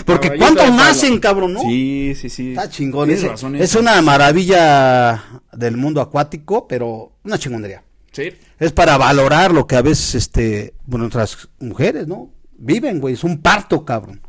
[0.06, 1.62] Porque cuántos de nacen, cabrón, ¿no?
[1.62, 2.50] Sí, sí, sí.
[2.50, 3.10] Está chingón.
[3.12, 7.84] Es, razón, es una maravilla del mundo acuático, pero una chingonería.
[8.12, 8.32] Sí.
[8.60, 12.30] Es para valorar lo que a veces, este, bueno, otras mujeres, ¿no?
[12.58, 13.14] Viven, güey.
[13.16, 14.22] Es un parto, cabrón.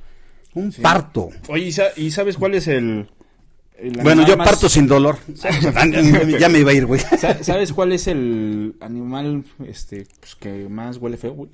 [0.55, 1.31] Un parto.
[1.49, 3.09] Oye, ¿y sa- ¿y sabes cuál es el...
[3.77, 5.19] el Bueno, yo más- parto sin dolor.
[6.39, 7.01] ya me iba a ir, güey.
[7.01, 11.51] Sa- ¿Sabes cuál es el animal este pues, que más huele feo, güey?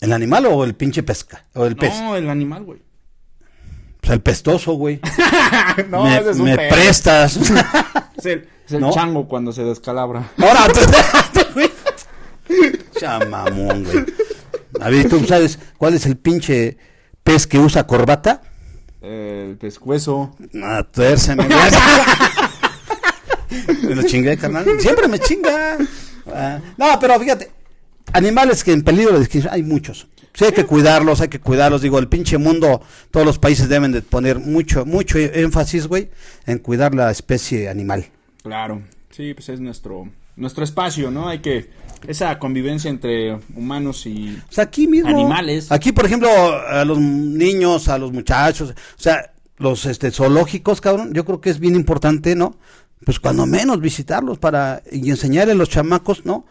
[0.00, 1.44] ¿El animal o el pinche pesca?
[1.54, 1.92] ¿O el pez?
[2.00, 2.82] No, el animal, güey.
[4.00, 5.00] Pues el pestoso, güey.
[5.88, 6.74] no, me ese es un me perro.
[6.76, 7.36] prestas.
[8.16, 8.92] Es el, es el ¿No?
[8.92, 10.30] chango cuando se descalabra.
[10.38, 10.68] Ahora,
[11.54, 11.70] güey.
[13.00, 14.04] Chamamón, güey.
[14.80, 16.76] A ver, ¿tú sabes cuál es el pinche
[17.22, 18.42] pez que usa corbata?
[19.00, 20.36] El pescuezo.
[20.92, 21.58] Tuérceme, güey.
[23.82, 24.66] Me lo chingué, carnal.
[24.80, 25.78] Siempre me chinga.
[26.26, 27.50] Ah, no, pero fíjate,
[28.12, 30.08] animales que en peligro de extinción hay muchos.
[30.34, 31.80] Sí, hay que cuidarlos, hay que cuidarlos.
[31.80, 36.10] Digo, el pinche mundo, todos los países deben de poner mucho, mucho énfasis, güey,
[36.44, 38.06] en cuidar la especie animal.
[38.42, 38.82] Claro.
[39.10, 41.28] Sí, pues es nuestro nuestro espacio, ¿no?
[41.28, 41.70] Hay que
[42.06, 45.08] esa convivencia entre humanos y O sea, aquí mismo.
[45.08, 45.72] Animales.
[45.72, 51.12] Aquí, por ejemplo, a los niños, a los muchachos, o sea, los este, zoológicos, cabrón,
[51.14, 52.56] yo creo que es bien importante, ¿no?
[53.04, 56.46] Pues cuando menos visitarlos para y enseñarle a los chamacos, ¿no?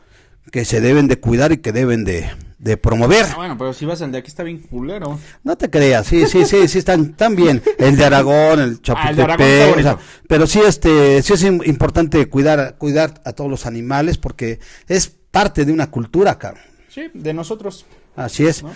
[0.51, 3.25] Que se deben de cuidar y que deben de, de promover.
[3.31, 5.19] Ah, bueno, pero si vas al de aquí está bien culero.
[5.43, 7.61] No te creas, sí, sí, sí, sí están, están bien.
[7.77, 9.39] El de Aragón, el Ah, Chapultepec,
[9.77, 9.99] o sea, bonito.
[10.27, 15.07] pero sí, este, sí es im- importante cuidar, cuidar a todos los animales porque es
[15.31, 16.63] parte de una cultura, cabrón.
[16.89, 17.85] Sí, de nosotros.
[18.15, 18.63] Así es.
[18.63, 18.71] ¿No?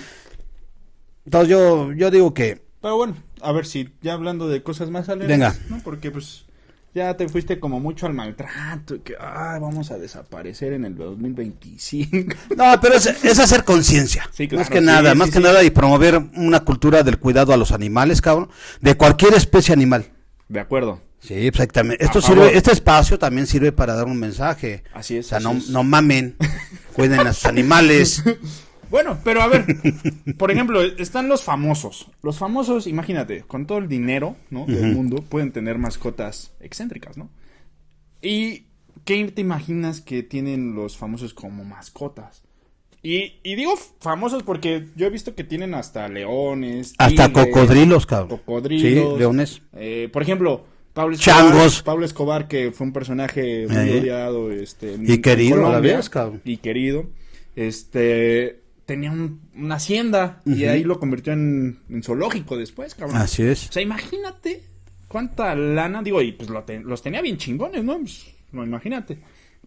[1.26, 5.10] Entonces yo, yo digo que Pero bueno, a ver si ya hablando de cosas más
[5.10, 5.56] alegres, Venga.
[5.70, 5.80] ¿no?
[5.84, 6.46] Porque pues
[6.94, 10.96] ya te fuiste como mucho al maltrato y que ay, vamos a desaparecer en el
[10.96, 12.36] 2025.
[12.56, 14.30] No, pero es, es hacer conciencia.
[14.34, 17.20] Sí, claro, más que sí, nada, sí, más que nada y promover una cultura del
[17.20, 18.50] cuidado a los animales, cabrón,
[18.82, 20.06] de cualquier especie animal.
[20.48, 21.02] De acuerdo.
[21.20, 22.04] Sí, exactamente.
[22.04, 24.84] Esto sirve, este espacio también sirve para dar un mensaje.
[24.94, 26.38] Así es, O sea, no, no mamen,
[26.94, 28.24] cuiden a sus animales.
[28.90, 29.66] Bueno, pero a ver,
[30.38, 32.10] por ejemplo, están los famosos.
[32.24, 34.66] Los famosos, imagínate, con todo el dinero, ¿no?
[34.66, 37.30] Del mundo, pueden tener mascotas excéntricas, ¿no?
[38.22, 38.66] ¿Y
[39.06, 42.44] qué te imaginas que tienen los famosos como mascotas?
[43.02, 48.06] Y, y digo famosos porque yo he visto que tienen hasta leones, Hasta tigres, cocodrilos,
[48.06, 48.40] cabrón.
[48.40, 49.62] cocodrilos, Sí, leones.
[49.78, 51.82] Eh, por ejemplo, Pablo Escobar, Changos.
[51.84, 54.00] Pablo Escobar, que fue un personaje muy Eh.
[54.02, 56.42] odiado, este, Y querido a la Colombia, vez, cabrón.
[56.44, 57.06] Y querido,
[57.56, 63.18] este, tenía un- una hacienda y ahí lo convirtió en, en zoológico después, cabrón.
[63.18, 63.70] Así es.
[63.70, 64.64] O sea, imagínate
[65.08, 67.98] cuánta lana, digo, y pues lo te- los tenía bien chingones, ¿no?
[68.00, 69.20] Pues, no, imagínate.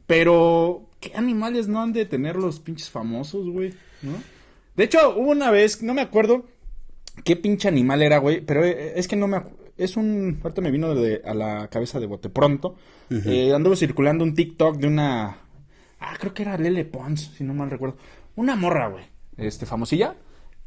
[0.06, 3.72] Pero, ¿qué animales no han de tener los pinches famosos, güey?
[4.02, 4.12] ¿No?
[4.76, 6.46] De hecho, hubo una vez, no me acuerdo
[7.24, 10.38] qué pinche animal era, güey, pero eh, es que no me acu- Es un.
[10.42, 12.76] Ahorita me vino de- a la cabeza de bote pronto.
[13.10, 15.38] Eh, anduvo circulando un TikTok de una.
[15.98, 17.96] Ah, creo que era Lele Pons, si no mal recuerdo.
[18.36, 19.04] Una morra, güey.
[19.42, 20.16] Este, famosilla.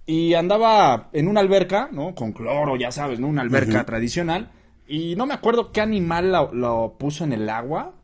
[0.06, 2.14] Y andaba en una alberca, ¿no?
[2.14, 3.28] Con cloro, ya sabes, ¿no?
[3.28, 4.52] Una alberca tradicional.
[4.88, 7.96] Y no me acuerdo qué animal lo, lo puso en el agua.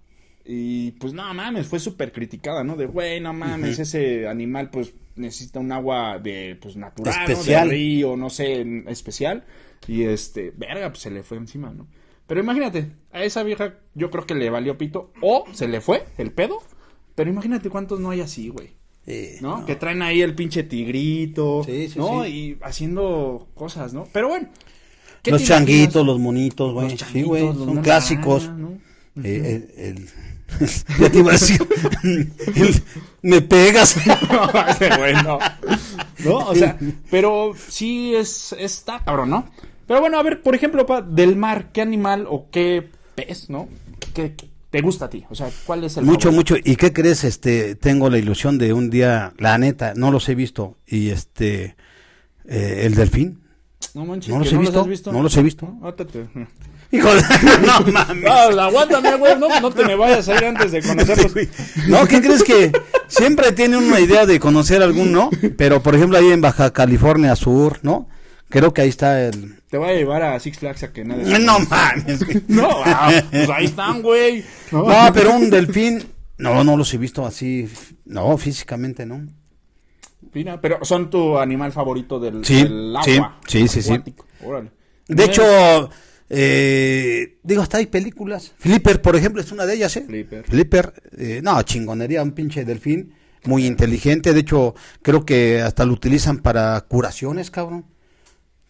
[0.43, 2.75] Y pues no mames, fue súper criticada, ¿no?
[2.75, 7.21] De, güey, no mames, ese animal pues necesita un agua de, pues natural, ¿no?
[7.33, 7.69] Especial.
[7.69, 9.43] De río, no sé, especial.
[9.87, 11.87] Y este, verga, pues se le fue encima, ¿no?
[12.25, 15.11] Pero imagínate, a esa vieja yo creo que le valió pito.
[15.21, 16.59] O se le fue el pedo.
[17.13, 18.80] Pero imagínate cuántos no hay así, güey.
[19.41, 19.65] ¿No?
[19.65, 22.25] Que traen ahí el pinche tigrito, Sí, sí, ¿no?
[22.25, 24.07] Y haciendo cosas, ¿no?
[24.13, 24.47] Pero bueno.
[25.23, 26.05] ¿qué Los changuitos, imaginas?
[26.07, 26.97] los monitos, güey.
[26.97, 28.49] Sí, Son clásicos.
[29.23, 30.09] Eh, el, el-
[30.99, 31.61] ya te iba a decir.
[32.03, 32.83] el-
[33.21, 33.95] me pegas.
[34.97, 35.39] Güey, no.
[36.25, 36.37] ¿No?
[36.37, 36.77] O sea,
[37.09, 39.49] pero sí es, está cabrón, ¿no?
[39.87, 43.67] Pero bueno, a ver, por ejemplo, pa, del mar, ¿qué animal o qué pez, ¿no?
[44.13, 45.23] ¿Qué, qué te gusta a ti?
[45.29, 46.55] O sea, ¿cuál es el Mucho, favorito?
[46.55, 46.69] mucho.
[46.71, 47.23] ¿Y qué crees?
[47.23, 50.77] Este, tengo la ilusión de un día, la neta, no los he visto.
[50.87, 51.75] Y este,
[52.47, 53.39] Eh, el delfín.
[53.93, 55.11] No manches, No los he no visto, has visto.
[55.11, 55.67] no los he visto.
[55.67, 55.93] No.
[56.91, 58.23] No mames.
[58.23, 61.33] No, aguántame, güey, no, no te me vayas a ir antes de conocerlos.
[61.87, 62.71] No, ¿qué crees que
[63.07, 65.29] siempre tiene una idea de conocer algún, no?
[65.57, 68.09] Pero por ejemplo ahí en Baja California Sur, ¿no?
[68.51, 69.55] Creo que ahí está el...
[69.69, 71.39] Te voy a llevar a Six Flags a que nadie...
[71.45, 72.19] No mames.
[72.47, 74.43] No, ah, pues ahí están, güey.
[74.71, 76.03] No, No, pero un delfín,
[76.37, 77.67] no, no los he visto así,
[78.05, 79.25] no, físicamente, ¿no?
[80.61, 83.39] Pero son tu animal favorito del, Sí, del agua.
[83.47, 84.13] sí, sí, sí, sí.
[84.45, 84.71] Órale.
[85.07, 85.89] De hecho,
[86.29, 88.53] eh, digo, hasta hay películas.
[88.57, 90.03] Flipper, por ejemplo, es una de ellas, ¿eh?
[90.07, 90.45] Flipper.
[90.45, 94.33] Flipper, eh, no, chingonería, un pinche delfín, muy inteligente.
[94.33, 97.85] De hecho, creo que hasta lo utilizan para curaciones, cabrón.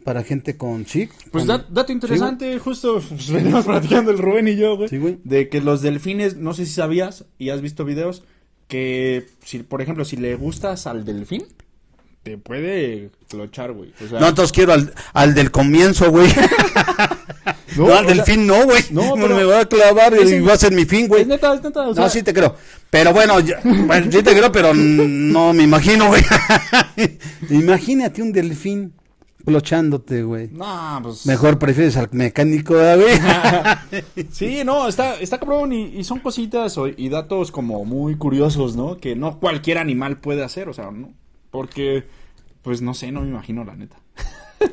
[0.04, 1.10] Para gente con, sí.
[1.32, 5.20] Pues da- dato interesante, justo pues, venimos platicando el Rubén y yo, güey, Sí, güey.
[5.24, 8.24] de que los delfines, no sé si sabías y has visto videos,
[8.68, 11.46] que si, por ejemplo, si le gustas al delfín,
[12.24, 13.94] te puede clochar, güey.
[14.04, 16.30] O sea, No, entonces quiero al, al del comienzo, güey.
[17.78, 18.84] No, al sea, del fin no, güey.
[18.92, 21.22] no, pero- me va a clavar y va a ser mi fin, güey.
[21.22, 22.54] es neta, es neta, o sea, No, sí te creo.
[22.90, 26.22] Pero bueno, ya- bueno, sí te creo, pero no me imagino, güey.
[27.50, 28.94] Imagínate un delfín
[29.42, 30.50] clochándote, güey.
[30.52, 31.26] no, pues...
[31.26, 33.20] Mejor prefieres al mecánico, güey.
[34.32, 38.76] Sí, no, está, está cabrón y, y son cositas o- y datos como muy curiosos,
[38.76, 38.98] ¿no?
[38.98, 41.14] Que no cualquier animal puede hacer, o sea, ¿no?
[41.50, 42.06] Porque,
[42.62, 43.98] pues no sé, no me imagino la neta.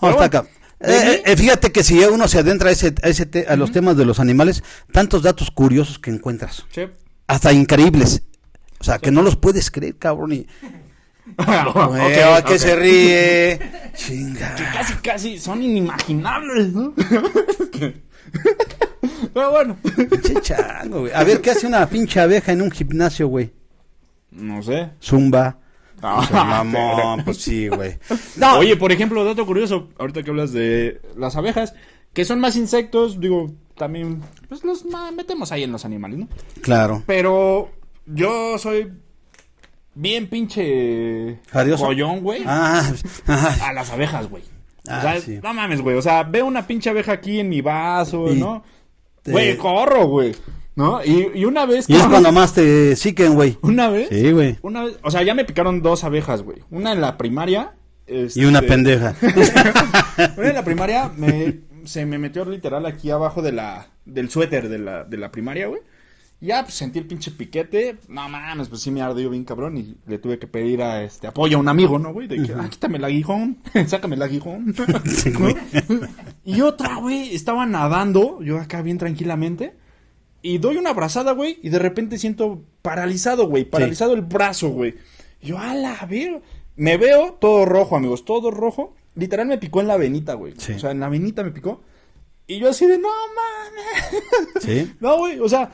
[0.00, 0.46] No, está acá.
[0.80, 3.70] Eh, eh, fíjate que si uno se adentra a, ese, a, ese te- a los
[3.70, 6.64] temas de los animales, tantos datos curiosos que encuentras.
[6.72, 6.90] Che.
[7.28, 8.22] Hasta increíbles.
[8.80, 10.32] O sea, que no los puedes creer, cabrón.
[10.32, 10.46] Y,
[11.24, 12.58] Güey, Ok, ¿a qué ok.
[12.58, 13.60] se ríe?
[13.94, 14.54] Chinga.
[14.54, 16.92] Que casi, casi son inimaginables, ¿no?
[19.34, 19.76] Pero bueno.
[19.82, 21.12] Pinche chango, güey.
[21.14, 23.52] A ver, ¿qué hace una pinche abeja en un gimnasio, güey?
[24.30, 24.90] No sé.
[25.02, 25.58] Zumba.
[26.02, 27.98] Ah, Pues, mamón, pues sí, güey.
[28.36, 31.74] No, Oye, por ejemplo, dato curioso, ahorita que hablas de las abejas,
[32.12, 36.28] que son más insectos, digo, también, pues los metemos ahí en los animales, ¿no?
[36.62, 37.02] Claro.
[37.06, 37.70] Pero
[38.06, 38.92] yo soy
[39.94, 41.86] bien pinche ¿Jarioso?
[41.86, 42.42] collón, güey.
[42.46, 42.92] Ah,
[43.26, 44.42] ah, A las abejas, güey.
[44.88, 45.38] Ah, o sea, sí.
[45.42, 45.96] no mames, güey.
[45.96, 48.64] O sea, veo una pinche abeja aquí en mi vaso, Y ¿no?
[49.22, 50.34] te- Güey, corro, güey.
[50.74, 51.04] ¿No?
[51.04, 51.88] Y, y una vez...
[51.88, 53.58] y es cuando más te siquen, güey.
[53.62, 54.08] Una vez...
[54.08, 54.58] Sí, güey.
[54.62, 54.98] Una vez...
[55.02, 56.58] O sea, ya me picaron dos abejas, güey.
[56.70, 57.74] Una en la primaria...
[58.06, 59.14] Y una este, pendeja.
[60.36, 64.68] Una en la primaria me, se me metió literal aquí abajo de la, del suéter
[64.68, 65.80] de la, de la primaria, güey.
[66.42, 67.98] Ya, pues sentí el pinche piquete.
[68.08, 69.76] No mames, pues sí me ardió bien cabrón.
[69.76, 72.26] Y le tuve que pedir a este apoyo a un amigo, ¿no, güey?
[72.26, 74.74] De que, ah, quítame el aguijón, sácame el aguijón.
[76.44, 79.74] Y otra, güey, estaba nadando, yo acá bien tranquilamente.
[80.42, 84.96] Y doy una abrazada, güey, y de repente siento paralizado, güey, paralizado el brazo, güey.
[85.40, 86.42] Yo, a la ver.
[86.74, 88.96] Me veo todo rojo, amigos, todo rojo.
[89.14, 90.54] Literal me picó en la venita, güey.
[90.56, 90.72] Sí.
[90.72, 91.82] O sea, en la venita me picó.
[92.48, 94.64] Y yo así de, no mames.
[94.64, 94.92] Sí.
[95.00, 95.70] No, güey, o sea,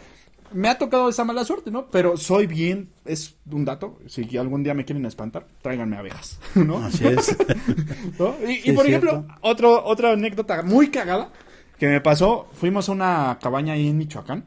[0.53, 1.87] me ha tocado esa mala suerte, ¿no?
[1.91, 3.99] Pero soy bien, es un dato.
[4.07, 6.79] Si algún día me quieren espantar, tráiganme abejas, ¿no?
[6.79, 7.37] Así es.
[8.19, 8.35] ¿No?
[8.47, 11.31] Y, y Sí, por es ejemplo, otro, otra anécdota muy cagada
[11.79, 14.45] que me pasó, fuimos a una cabaña ahí en Michoacán.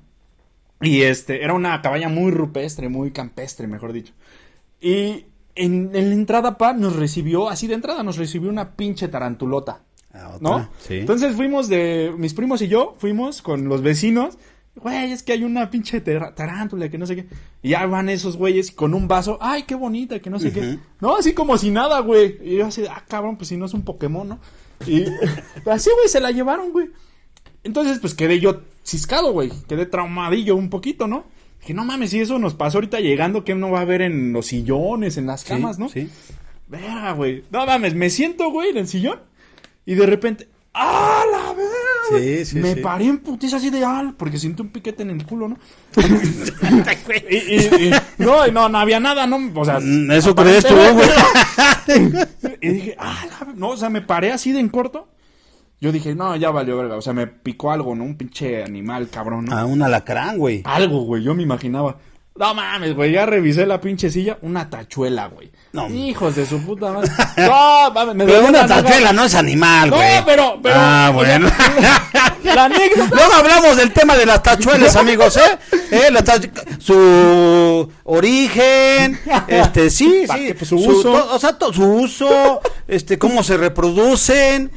[0.81, 4.13] Y este, era una cabaña muy rupestre, muy campestre, mejor dicho.
[4.81, 9.07] Y en, en la entrada, pa, nos recibió, así de entrada, nos recibió una pinche
[9.07, 9.81] tarantulota.
[10.13, 10.69] Ah, ¿No?
[10.79, 10.99] Sí.
[10.99, 14.37] Entonces fuimos de, mis primos y yo, fuimos con los vecinos.
[14.75, 17.25] Güey, es que hay una pinche tarántula que no sé qué.
[17.61, 19.37] Y ya van esos güeyes con un vaso.
[19.41, 20.79] Ay, qué bonita, que no sé qué.
[21.01, 22.37] No, así como si nada, güey.
[22.41, 24.39] Y yo así, ah, cabrón, pues si no es un Pokémon, ¿no?
[24.87, 25.03] Y
[25.69, 26.89] así, güey, se la llevaron, güey.
[27.63, 29.51] Entonces, pues quedé yo ciscado, güey.
[29.67, 31.25] Quedé traumadillo un poquito, ¿no?
[31.59, 34.33] Dije, no mames, si eso nos pasó ahorita llegando, ¿qué no va a haber en
[34.33, 35.89] los sillones, en las Sí, camas, no?
[35.89, 36.09] Sí.
[36.69, 37.43] Vea, güey.
[37.51, 39.19] No mames, me siento, güey, en el sillón.
[39.85, 41.80] Y de repente, ¡ah, la verga!
[42.19, 42.81] Sí, sí, Me sí.
[42.81, 45.57] paré en putiza así de al, porque siento un piquete en el culo, ¿no?
[47.29, 49.39] y, y- y- no, no, no había nada, ¿no?
[49.55, 51.09] O sea, Mm, Eso crees tú, güey.
[52.61, 55.07] y dije, ah, la- no, o sea, me paré así de en corto.
[55.79, 56.95] Yo dije, no, ya valió verga.
[56.95, 58.03] O sea, me picó algo, ¿no?
[58.03, 59.57] Un pinche animal, cabrón, ¿no?
[59.57, 60.61] A un alacrán, güey.
[60.63, 61.97] Algo, güey, yo me imaginaba.
[62.33, 65.51] No mames, güey, ya revisé la pinche silla, una tachuela, güey.
[65.73, 65.89] No.
[65.89, 67.11] Hijos de su puta madre.
[67.37, 70.23] No, mames, me Pero una tachuela no es animal, No, güey.
[70.25, 70.75] pero, pero.
[70.77, 71.49] Ah, bueno.
[72.43, 73.09] La anécdota.
[73.15, 75.59] Luego hablamos del tema de las tachuelas, amigos, ¿eh?
[75.91, 76.09] ¿Eh?
[76.11, 80.53] La tach- su origen, este, sí, sí.
[80.57, 81.11] pues, su uso.
[81.11, 84.71] to- o sea, to- su uso, este, cómo se reproducen,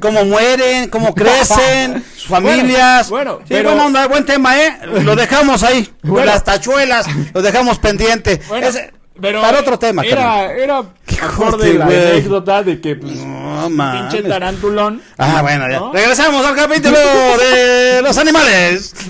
[0.00, 3.08] cómo mueren, cómo crecen, sus familias.
[3.10, 4.78] Bueno, bueno, Sí, pero- bueno, buen tema, ¿eh?
[5.02, 5.88] Lo dejamos ahí.
[6.02, 6.26] Bueno.
[6.26, 8.40] Las tachuelas, lo dejamos pendiente.
[8.48, 10.02] Bueno, Ese- pero para otro tema.
[10.02, 10.78] Era, era
[11.22, 13.68] acorde de la anécdota de que, pues, No
[14.08, 15.02] pinche tarantulón.
[15.18, 15.78] Ah, bueno, ya.
[15.78, 15.92] ¿no?
[15.92, 18.94] Regresamos al capítulo de los animales.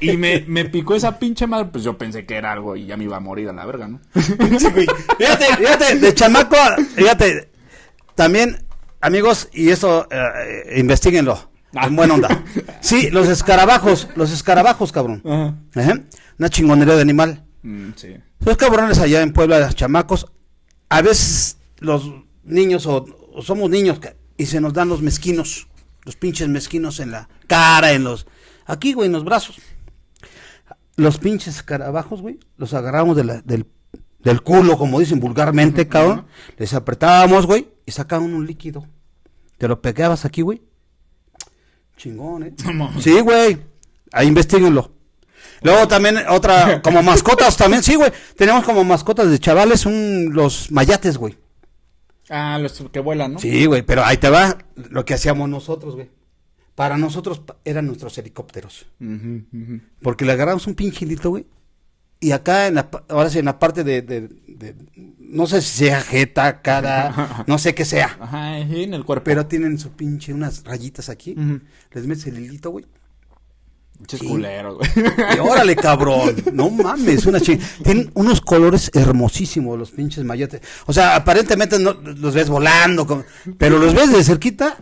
[0.00, 2.96] Y me, me picó esa pinche madre, pues yo pensé que era algo y ya
[2.96, 4.00] me iba a morir a la verga, ¿no?
[4.14, 4.66] Sí.
[5.18, 6.56] Fíjate, fíjate, de chamaco,
[6.96, 7.48] fíjate,
[8.14, 8.64] también,
[9.00, 12.44] amigos, y eso, eh, investiguenlo, en buena onda.
[12.80, 15.22] Sí, los escarabajos, los escarabajos, cabrón.
[15.24, 15.54] Ajá.
[15.74, 16.00] Ajá.
[16.38, 17.44] Una chingonería de animal.
[17.62, 18.16] Mm, sí.
[18.40, 20.26] Los cabrones allá en Puebla, los chamacos,
[20.88, 22.10] a veces los
[22.44, 23.98] niños o, o somos niños
[24.36, 25.66] y se nos dan los mezquinos,
[26.04, 28.26] los pinches mezquinos en la cara, en los,
[28.66, 29.56] aquí, güey, en los brazos.
[30.96, 33.66] Los pinches escarabajos, güey, los agarramos de la- del,
[34.18, 36.26] del culo, como dicen vulgarmente, cabrón.
[36.56, 38.86] Les apretábamos, güey, y sacaban un líquido.
[39.58, 40.62] Te lo pegabas aquí, güey.
[41.96, 42.54] Chingón, ¿eh?
[43.00, 43.58] Sí, güey.
[44.12, 44.92] Ahí investiguenlo.
[45.62, 48.12] Luego también otra, como mascotas también, sí, güey.
[48.36, 51.36] Tenemos como mascotas de chavales un, los mayates, güey.
[52.30, 53.38] Ah, los que vuelan, ¿no?
[53.38, 56.10] Sí, güey, pero ahí te va lo que hacíamos nosotros, güey.
[56.74, 58.86] Para nosotros eran nuestros helicópteros.
[60.00, 61.46] Porque le agarramos un pinche hilito, güey.
[62.20, 64.74] Y acá, en la, ahora sí, en la parte de, de- de-
[65.20, 68.16] no sé si sea jeta, cara, no sé qué sea.
[68.20, 69.24] Ajá, en el cuerpo.
[69.24, 71.32] Pero tienen su pinche, unas rayitas aquí.
[71.38, 71.60] Ujú.
[71.92, 72.86] Les metes el hilito, güey.
[73.98, 74.26] Pinches Sí.
[74.26, 74.90] culeros, güey.
[75.36, 76.34] Y órale, cabrón.
[76.52, 77.58] No mames, una ching...
[77.82, 80.60] Tienen unos colores hermosísimos los pinches mayates.
[80.86, 83.24] O sea, aparentemente no los ves volando,
[83.58, 84.76] pero los ves de cerquita.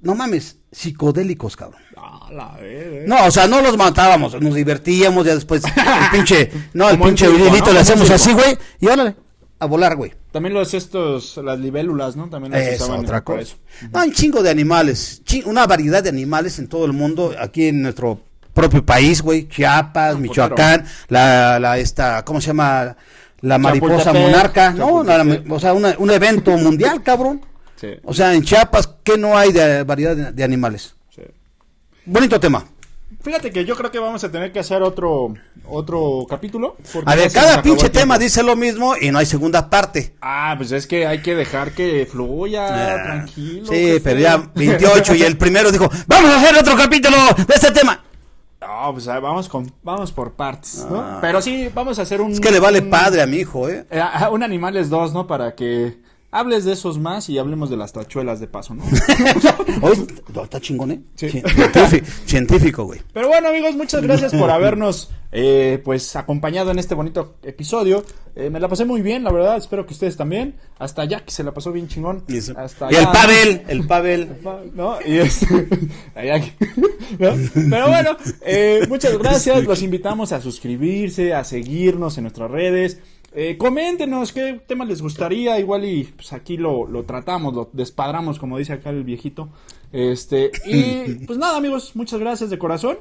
[0.00, 1.80] No mames, psicodélicos, cabrón.
[1.96, 2.58] Ah, la.
[3.06, 5.72] No, o sea, no los matábamos, nos divertíamos, ya después el
[6.12, 7.72] pinche, no, el pinche ¿no?
[7.72, 9.16] le hacemos así, güey, y órale,
[9.58, 10.12] a volar, güey.
[10.32, 12.28] También los estos, las libélulas, ¿no?
[12.30, 13.40] También las Es otra cosa.
[13.40, 13.56] eso.
[13.92, 17.82] No, un chingo de animales, una variedad de animales en todo el mundo, aquí en
[17.82, 18.20] nuestro
[18.54, 22.96] propio país, güey, Chiapas, Ah, Michoacán, la, la, esta, ¿cómo se llama?
[23.42, 27.40] La mariposa Chapultepec, monarca, no, La- o sea, una- un evento mundial, cabrón.
[27.80, 30.94] Sí, O sea, en Chiapas, ¿qué no hay de variedad de, de animales?
[31.14, 31.22] sí.
[32.04, 32.64] Bonito tema.
[33.22, 35.34] Fíjate que yo creo que vamos a tener que hacer otro
[35.66, 36.76] otro capítulo.
[37.04, 40.14] A ver, cada pinche tema dice lo mismo y no hay segunda parte.
[40.22, 43.66] Ah, pues es que hay que dejar que fluya, Ah, tranquilo.
[43.66, 47.16] Sí, pero ya 28 y el primero dijo, vamos a hacer otro capítulo
[47.46, 48.02] de este tema.
[48.60, 51.00] No, pues ah, vamos con vamos por partes, ¿no?
[51.00, 51.18] Ah.
[51.20, 53.68] Pero sí, vamos a hacer un Es que le vale un- padre a mi hijo,
[53.68, 53.84] ¿eh?
[53.90, 55.26] eh, un animales dos, ¿no?
[55.26, 55.98] Para que
[56.30, 58.84] hables de esos más y hablemos de las tachuelas de paso, ¿no?
[59.82, 60.06] Hoy
[60.42, 61.00] está chingón, ¿eh?
[61.16, 61.28] Sí.
[61.30, 63.00] Científico, científico, güey.
[63.12, 68.04] Pero bueno, amigos, muchas gracias por habernos eh, pues acompañado en este bonito episodio.
[68.36, 69.56] Eh, me la pasé muy bien, la verdad.
[69.56, 70.54] Espero que ustedes también.
[70.78, 72.24] Hasta allá, que se la pasó bien chingón.
[72.28, 72.54] Y, eso.
[72.56, 73.04] Hasta Y el.
[73.06, 74.28] Pavel, el Pavel.
[74.74, 74.98] ¿no?
[75.04, 75.68] Y este,
[76.14, 76.54] allá que-
[77.18, 77.32] ¿no?
[77.54, 79.64] Pero bueno, eh, muchas gracias.
[79.64, 83.00] Los invitamos a suscribirse, a seguirnos en nuestras redes.
[83.32, 85.58] Eh, coméntenos qué tema les gustaría.
[85.58, 89.48] Igual y pues aquí lo, lo tratamos, lo despadramos, como dice acá el viejito.
[89.92, 92.98] Este, y pues nada, amigos, muchas gracias de corazón.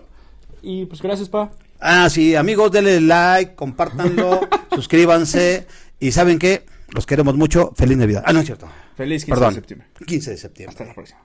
[0.62, 1.52] Y pues gracias, pa.
[1.80, 4.42] Ah, sí, amigos, denle like, compártanlo,
[4.76, 5.66] suscríbanse.
[6.00, 6.66] Y ¿saben qué?
[6.90, 7.72] Los queremos mucho.
[7.76, 8.24] Feliz Navidad.
[8.26, 8.68] Ah, no es cierto.
[8.96, 9.54] Feliz 15 Perdón.
[9.54, 9.88] de septiembre.
[10.06, 10.72] 15 de septiembre.
[10.74, 11.20] Hasta la próxima.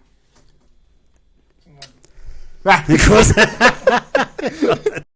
[2.64, 2.84] Ah.